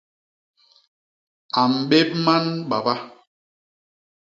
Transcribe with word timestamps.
A 1.59 1.61
mbép 1.79 2.09
man 2.25 2.45
baba. 2.69 2.93